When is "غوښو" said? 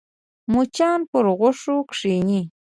1.39-1.75